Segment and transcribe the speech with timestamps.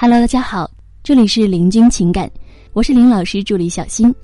[0.00, 0.70] Hello，大家好，
[1.02, 2.30] 这里是林君情感，
[2.72, 4.14] 我是林老师助理小新。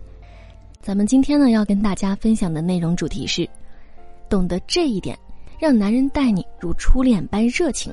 [0.80, 3.44] 咱们今天呢要跟大家分享的内容主题是：
[4.30, 5.18] 懂得这一点，
[5.58, 7.92] 让男人待你如初恋般热情。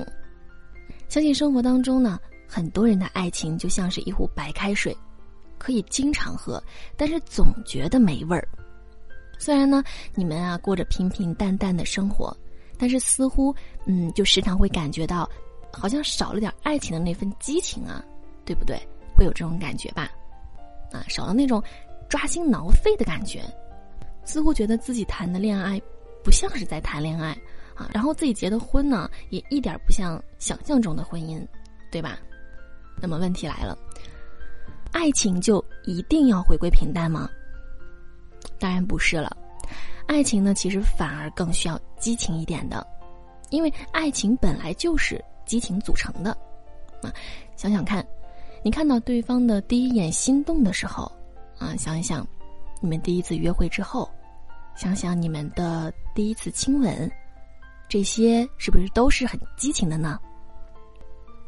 [1.08, 4.96] 相信生活当中呢，很多人的爱情就像是一壶白开水，
[5.58, 6.62] 可以经常喝，
[6.96, 8.46] 但是总觉得没味儿。
[9.38, 9.82] 虽然呢，
[10.14, 12.32] 你们啊过着平平淡淡的生活，
[12.78, 13.52] 但是似乎
[13.86, 15.28] 嗯，就时常会感觉到。
[15.72, 18.04] 好像少了点爱情的那份激情啊，
[18.44, 18.76] 对不对？
[19.14, 20.10] 会有这种感觉吧？
[20.90, 21.62] 啊，少了那种
[22.08, 23.42] 抓心挠肺的感觉，
[24.24, 25.80] 似乎觉得自己谈的恋爱
[26.22, 27.36] 不像是在谈恋爱
[27.74, 31.46] 啊，然后自己结的婚呢，也一点不像想象中的婚姻，
[31.90, 32.18] 对吧？
[33.00, 33.76] 那么问题来了，
[34.92, 37.28] 爱情就一定要回归平淡吗？
[38.58, 39.36] 当然不是了，
[40.06, 42.86] 爱情呢，其实反而更需要激情一点的，
[43.50, 45.22] 因为爱情本来就是。
[45.52, 46.30] 激情组成的，
[47.02, 47.12] 啊，
[47.56, 48.02] 想想看，
[48.62, 51.12] 你看到对方的第一眼心动的时候，
[51.58, 52.26] 啊，想一想，
[52.80, 54.10] 你们第一次约会之后，
[54.74, 57.12] 想想你们的第一次亲吻，
[57.86, 60.18] 这些是不是都是很激情的呢？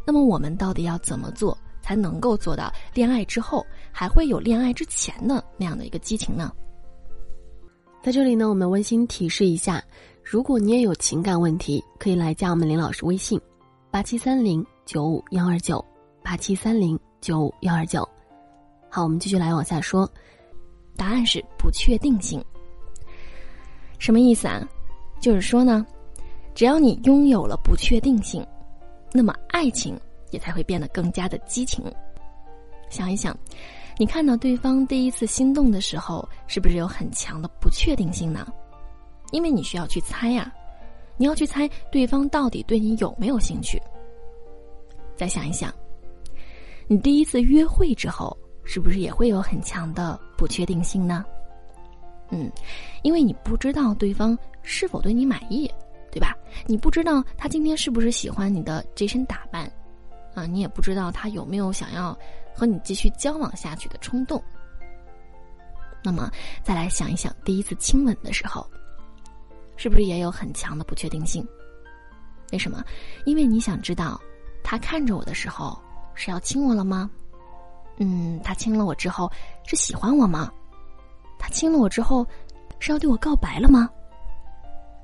[0.06, 6.52] 那么我们到底要怎么做才能够做到恋爱之后还会有恋爱之前的那样的一个激情呢？
[8.02, 9.82] 在这里呢，我们温馨提示一下，
[10.22, 13.40] 如果你也有情感问题，可以来加我们林老师微信。
[13.94, 15.82] 八七三零九五幺二九，
[16.20, 18.00] 八七三零九五幺二九。
[18.90, 20.04] 好，我们继续来往下说。
[20.96, 22.44] 答案是不确定性。
[24.00, 24.68] 什么意思啊？
[25.20, 25.86] 就是说呢，
[26.56, 28.44] 只要你拥有了不确定性，
[29.12, 29.96] 那么爱情
[30.32, 31.84] 也才会变得更加的激情。
[32.90, 33.32] 想一想，
[33.96, 38.44] 你看到对方第一次心动的时候，是不是有很强的不确定性呢？
[39.30, 40.52] 因为你需要去猜呀。
[41.16, 43.80] 你要去猜对方到底对你有没有兴趣。
[45.16, 45.72] 再想一想，
[46.88, 51.24] 你第一次约会之后，是不是也会有很强的不确定性呢？
[52.30, 52.50] 嗯，
[53.02, 55.70] 因为你不知道对方是否对你满意，
[56.10, 56.36] 对吧？
[56.66, 59.70] 你不知道他今天是不是喜欢你的这身打扮，
[60.34, 62.18] 啊，你也不知道他有没有想要
[62.54, 64.42] 和你继续交往下去的冲动。
[66.02, 66.30] 那么，
[66.62, 68.66] 再来想一想第一次亲吻的时候。
[69.76, 71.46] 是不是也有很强的不确定性？
[72.52, 72.84] 为什么？
[73.24, 74.20] 因为你想知道，
[74.62, 75.78] 他看着我的时候
[76.14, 77.10] 是要亲我了吗？
[77.98, 79.30] 嗯，他亲了我之后
[79.66, 80.52] 是喜欢我吗？
[81.38, 82.26] 他亲了我之后
[82.78, 83.88] 是要对我告白了吗？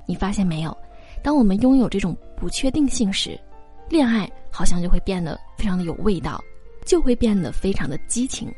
[0.05, 0.75] 你发现没有？
[1.23, 3.39] 当我们拥有这种不确定性时，
[3.89, 6.41] 恋爱好像就会变得非常的有味道，
[6.85, 8.53] 就会变得非常的激情。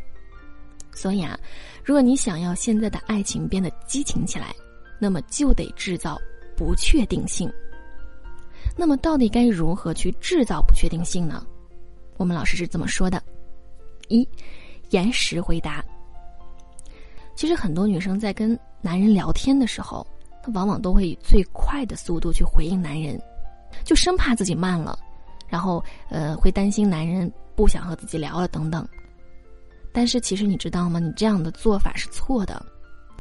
[0.93, 1.37] 所以啊，
[1.83, 4.53] 如果你想要现在的爱情变得激情起来，
[4.99, 6.19] 那么就得制造
[6.55, 7.51] 不确定性。
[8.75, 11.45] 那么到底该如何去制造不确定性呢？
[12.17, 13.21] 我们老师是这么说的：
[14.07, 14.27] 一，
[14.91, 15.83] 延时回答。
[17.35, 20.05] 其实很多女生在跟男人聊天的时候，
[20.41, 23.19] 她往往都会以最快的速度去回应男人，
[23.83, 24.97] 就生怕自己慢了，
[25.49, 28.87] 然后呃会担心男人不想和自己聊了等等。
[29.91, 30.99] 但是其实你知道吗？
[30.99, 32.65] 你这样的做法是错的。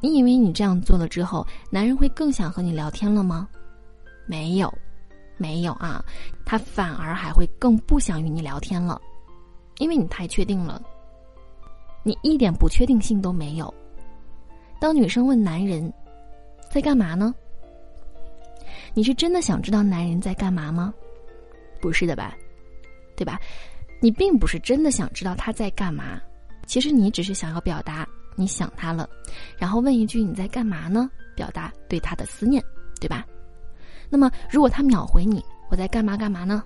[0.02, 3.48] 你以为你这样做了之后，男人会更想和你聊天了吗？
[4.26, 4.72] 没有，
[5.36, 6.04] 没有啊，
[6.44, 9.00] 他反而还会更不想与你聊天了，
[9.78, 10.82] 因为你太确定了，
[12.02, 13.72] 你一点不确定性都没有。
[14.80, 15.92] 当女生问男人
[16.68, 17.32] 在干嘛呢？
[18.94, 20.92] 你是真的想知道男人在干嘛吗？
[21.80, 22.36] 不是的吧，
[23.16, 23.40] 对吧？
[24.00, 26.20] 你并不是真的想知道他在干嘛，
[26.66, 28.04] 其实你只是想要表达。
[28.34, 29.08] 你想他了，
[29.58, 31.10] 然后问一句你在干嘛呢？
[31.34, 32.62] 表达对他的思念，
[33.00, 33.24] 对吧？
[34.10, 36.62] 那么如果他秒回你我在干嘛干嘛呢？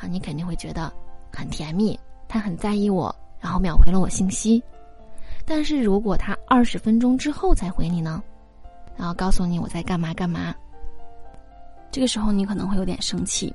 [0.00, 0.92] 啊，你肯定会觉得
[1.32, 4.62] 很甜蜜，他很在意我，然后秒回了我信息。
[5.44, 8.22] 但是如果他二十分钟之后才回你呢？
[8.96, 10.54] 然后告诉你我在干嘛干嘛，
[11.90, 13.54] 这个时候你可能会有点生气，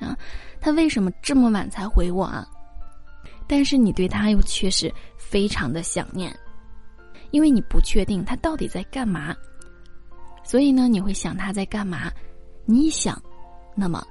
[0.00, 0.16] 啊，
[0.60, 2.46] 他为什么这么晚才回我啊？
[3.48, 6.32] 但是你对他又确实非常的想念。
[7.30, 9.36] 因为你不确定他到底在干嘛，
[10.42, 12.10] 所以呢，你会想他在干嘛。
[12.64, 13.20] 你一想，
[13.74, 14.06] 那么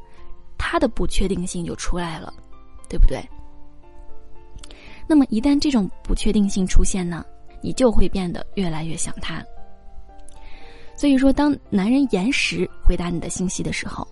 [0.57, 2.33] 他的不确定性就出来了，
[2.89, 3.23] 对不对？
[5.07, 7.25] 那么一旦这种不确定性出现呢，
[7.61, 9.43] 你就会变得越来越想他。
[10.95, 14.07] 所以说，当男人延时回答你的信息的时候，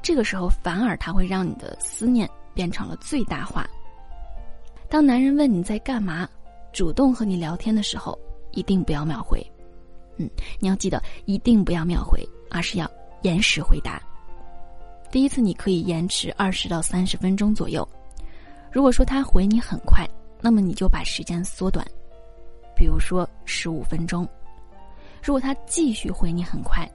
[0.00, 3.68] 这个时候反而他会让你的思念变成了最大化。
[4.88, 6.28] 当男人问你在干嘛，
[6.72, 8.18] 主动和你聊天的时候。
[8.52, 9.44] 一定不要秒回，
[10.16, 10.28] 嗯，
[10.58, 12.90] 你要记得一定不要秒回，而是要
[13.22, 14.02] 延时回答。
[15.10, 17.88] 第一次你可以延迟二十到三十分钟左右，
[18.70, 20.06] 如果说他回你很快，
[20.40, 21.86] 那么你就把时间缩短，
[22.76, 24.28] 比如说十五分钟。
[25.22, 26.88] 如果他继续回你很快，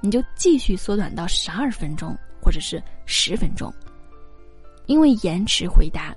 [0.00, 3.72] 你就继续缩短到十二分钟或者是十分钟。
[4.86, 6.14] 因为延迟回答，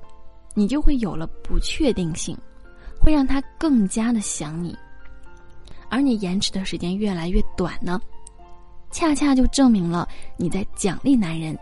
[0.56, 2.36] 你就会有了不确定性，
[3.00, 4.76] 会让他更加的想你。
[5.94, 8.02] 而你延迟的时间越来越短呢，
[8.90, 11.56] 恰恰就证明了你在奖励男人，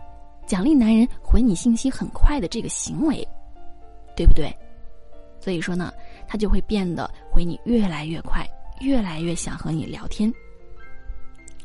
[0.46, 3.28] 奖励男人回你信息很快的这个行为。
[4.16, 4.54] 对不对？
[5.38, 5.92] 所以说呢，
[6.26, 8.46] 他就会变得回你越来越快，
[8.80, 10.32] 越来越想和你聊天。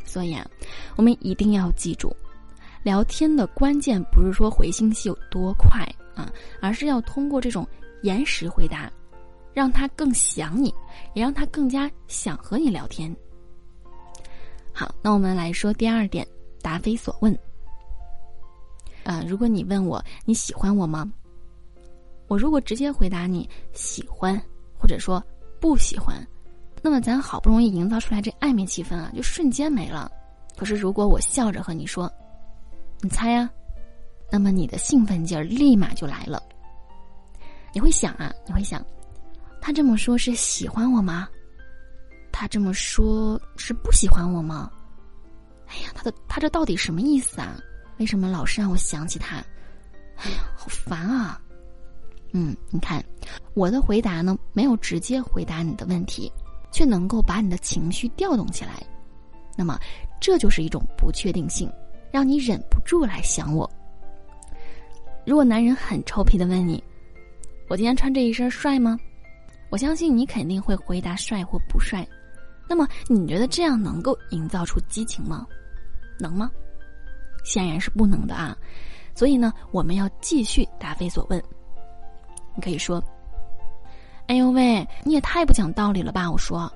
[0.04, 0.46] 所以啊，
[0.98, 2.14] 我们一定要记住，
[2.84, 5.82] 聊天的关键不是说回信息有多快
[6.16, 6.30] 啊，
[6.62, 7.66] 而是要通过这种
[8.02, 8.92] 延时回答，
[9.58, 10.72] 让他更想你，
[11.16, 13.12] 也让他更加想和你聊天。
[14.72, 16.24] 好，那我们来说第二点，
[16.62, 17.36] 答非所问。
[19.04, 21.12] 啊，如果你问我你喜欢我吗？
[22.28, 24.40] 我如果直接回答你喜欢，
[24.80, 25.20] 或者说
[25.60, 26.16] 不喜欢，
[26.84, 30.12] 那么咱好不容易营造出来这暧昧气氛啊，就瞬间没了。
[30.56, 32.08] 可是如果我笑着和你说，
[33.02, 33.50] 你猜啊，
[34.32, 36.44] 那么你的兴奋劲儿立马就来了。
[37.74, 38.86] 你会想啊，你会想，
[39.68, 41.28] 他这么说是喜欢我吗？
[42.32, 44.72] 他这么说是不喜欢我吗？
[45.68, 47.60] 哎呀，他的他这到底什么意思啊？
[47.98, 49.44] 为什么老是让我想起他？
[50.16, 51.42] 哎呀，好烦啊！
[52.32, 53.04] 嗯，你看，
[53.56, 56.32] 我的回答呢，没有直接回答你的问题，
[56.72, 58.82] 却能够把你的情绪调动起来。
[59.58, 59.78] 那么，
[60.22, 61.70] 这就是一种不确定性，
[62.10, 63.70] 让你忍不住来想我。
[65.26, 66.82] 如果男人很臭屁的问你
[67.68, 68.98] ：“我今天穿这一身帅吗？”
[69.70, 72.08] 我相信你肯定会回答帅或不帅。
[72.70, 75.46] 那么，你觉得这样能够营造出激情吗？
[76.20, 76.52] 能吗？
[77.44, 78.58] 显然是不能的啊。
[79.16, 81.42] 所以呢，我们要继续答非所问。
[82.56, 83.04] 你可以说
[84.28, 86.72] ：“哎呦喂，你也太不讲道理了吧！”我说，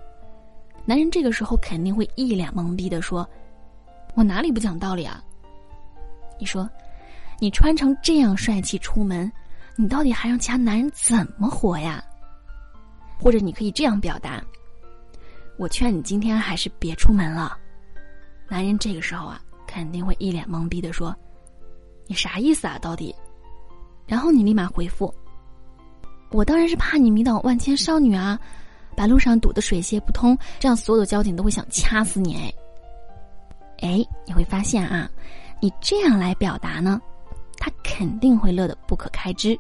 [0.86, 3.28] 男人这个时候肯定会一脸懵逼的说
[4.16, 5.24] ：“我哪里不讲道理啊？”
[6.40, 6.70] 你说
[7.40, 9.32] ：“你穿成这样帅气出门，
[9.76, 12.04] 你到底还让其他男人怎么活呀？”
[13.22, 14.44] 或者你可以这样表达
[15.58, 17.56] ：“我劝你今天还是别出门了。”
[18.50, 21.16] 男人这个时候啊，肯定会一脸懵逼的说
[22.08, 22.80] ：“你啥意思啊？
[22.80, 23.16] 到底？”
[24.08, 25.14] 然后你立马回复。
[26.32, 28.40] 我当然是怕你迷倒万千少女啊，
[28.96, 32.54] 把路上堵得水泄不通，这样所有的交警都会想掐死你哎。
[33.82, 35.10] 哎，你会发现啊，
[35.62, 37.00] 你这样来表达呢，
[37.58, 39.58] 他肯定会乐得不可开支，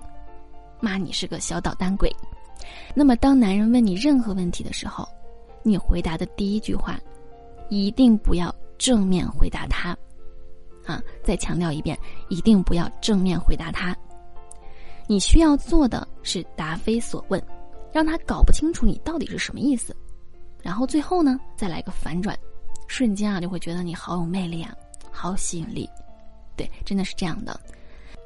[0.80, 2.13] 骂你是个小捣蛋鬼。
[2.94, 5.08] 那么，当男人问你任何问题的时候，
[5.63, 7.00] 你回答的第一句话，
[7.69, 9.98] 一定不要正面回答他，
[10.86, 11.98] 啊，再强调一遍，
[12.30, 13.96] 一定不要正面回答他。
[15.08, 17.42] 你需要做的是答非所问，
[17.92, 19.96] 让他搞不清楚你到底是什么意思，
[20.62, 22.38] 然后最后呢再来个反转，
[22.88, 24.74] 瞬间啊就会觉得你好有魅力啊，
[25.12, 25.90] 好吸引力，
[26.56, 27.60] 对，真的是这样的。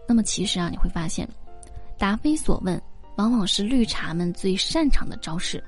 [0.08, 1.28] 那么其实啊你会发现，
[1.98, 2.80] 答非所问
[3.16, 5.64] 往往是绿茶们最擅长的招式，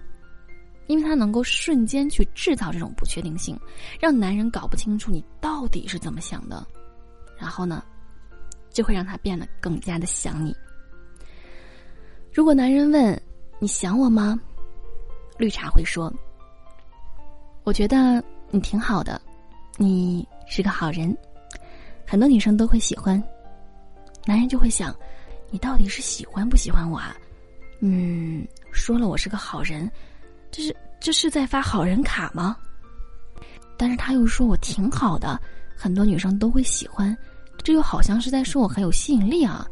[0.88, 3.60] 因为它能够瞬间去制造这种不确定性，
[4.00, 6.66] 让男人搞不清楚你到底是怎么想的，
[7.38, 7.84] 然后呢，
[8.70, 10.56] 就会让他变得更加的想你。
[12.34, 13.22] 如果男人问
[13.60, 14.40] 你想我吗？
[15.38, 16.14] 绿茶会说
[17.64, 19.22] ：“我觉得你挺好的，
[19.78, 21.16] 你是个好人，
[22.06, 23.22] 很多女生都会喜欢。”
[24.26, 24.94] 男人就会想
[25.50, 27.16] ：“你到底是喜欢不喜欢我啊？”
[27.80, 29.90] 嗯，说了我是个好人，
[30.52, 32.58] 这是这是在发好人卡吗？
[33.78, 35.40] 但是他又说我挺好的，
[35.76, 37.16] 很多女生都会喜欢，
[37.64, 39.68] 这又好像是在说我很有吸引力啊。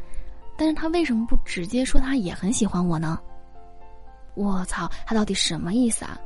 [0.58, 3.20] 但是他为什么不直接说他也很喜欢我呢？
[4.36, 6.20] 我操，他到底什么意思啊？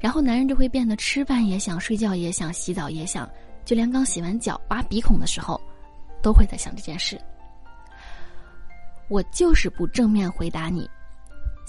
[0.00, 3.28] 然后男人就会变得吃饭也想，睡觉也想，洗澡也想，
[3.64, 5.60] 就连刚洗完脚挖鼻孔的时候，
[6.22, 7.20] 都会在想这件事。
[9.08, 10.88] 我就是不正面回答你，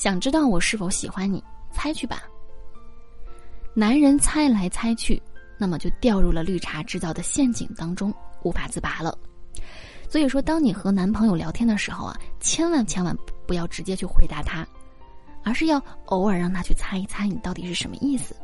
[0.02, 2.24] 想知道我是否喜欢你，猜去吧。
[3.76, 5.22] 男人猜来猜去，
[5.60, 9.16] 那么就掉入了绿茶制造的陷阱当中，无法自拔了。
[10.10, 13.16] 所以说，当你和男朋友聊天的时候啊，千万千万
[13.46, 14.68] 不要直接去回答他，
[15.44, 18.36] 而是要偶尔让他去猜一猜你到底是什么意思。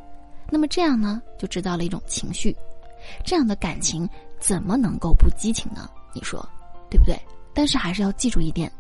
[0.52, 2.56] 那么这样呢，就制造了一种情绪，
[3.26, 4.08] 这样的感情
[4.40, 5.90] 怎么能够不激情呢？
[6.14, 6.40] 你说
[6.88, 7.20] 对不对？
[7.52, 8.72] 但是还是要记住一点，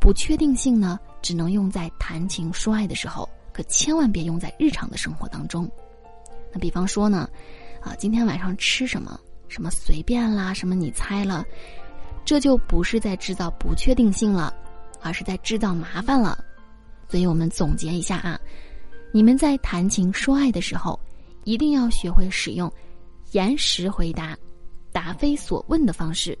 [0.00, 5.68] 不确定性呢，只能用在谈情说爱的时候，可千万别用在日常的生活当中。
[6.52, 7.28] 那比方说呢，
[7.80, 9.18] 啊，今天晚上吃什么？
[9.48, 10.54] 什么随便啦？
[10.54, 11.44] 什么你猜了？
[12.24, 14.54] 这就不是在制造不确定性了，
[15.02, 16.38] 而是在制造麻烦了。
[17.08, 18.38] 所以我们总结一下啊，
[19.12, 20.96] 你们在谈情说爱的时候，
[21.42, 22.72] 一定要学会使用
[23.32, 24.38] 延时回答、
[24.92, 26.38] 答非所问的方式，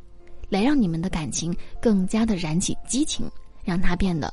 [0.48, 1.52] 来让你们的感情
[1.82, 3.28] 更加的燃起激情，
[3.64, 4.32] 让它变得